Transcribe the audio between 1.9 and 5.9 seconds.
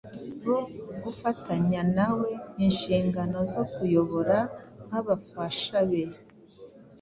nawe inshingano zo kuyobora nk’abafasha